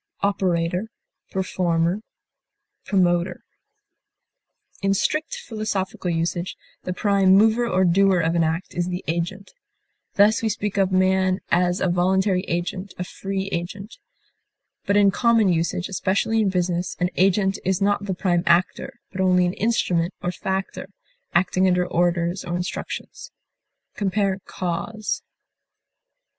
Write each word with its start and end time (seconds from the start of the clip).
doer, 0.39 0.55
instrument, 1.35 2.01
mover, 2.01 2.01
performer, 2.85 3.39
In 4.81 4.95
strict 4.95 5.35
philosophical 5.35 6.09
usage, 6.09 6.57
the 6.81 6.91
prime 6.91 7.35
mover 7.35 7.67
or 7.69 7.85
doer 7.85 8.19
of 8.19 8.33
an 8.33 8.43
act 8.43 8.73
is 8.73 8.87
the 8.87 9.03
agent. 9.07 9.53
Thus 10.15 10.41
we 10.41 10.49
speak 10.49 10.77
of 10.77 10.91
man 10.91 11.37
as 11.51 11.79
a 11.79 11.87
voluntary 11.87 12.41
agent, 12.47 12.95
a 12.97 13.03
free 13.03 13.47
agent. 13.51 13.99
But 14.87 14.97
in 14.97 15.11
common 15.11 15.49
usage, 15.49 15.87
especially 15.87 16.41
in 16.41 16.49
business, 16.49 16.95
an 16.99 17.11
agent 17.15 17.59
is 17.63 17.79
not 17.79 18.05
the 18.05 18.15
prime 18.15 18.41
actor, 18.47 18.95
but 19.11 19.21
only 19.21 19.45
an 19.45 19.53
instrument 19.53 20.15
or 20.23 20.31
factor, 20.31 20.87
acting 21.35 21.67
under 21.67 21.85
orders 21.85 22.43
or 22.43 22.55
instructions. 22.55 23.29
Compare 23.93 24.39
CAUSE. 24.47 25.21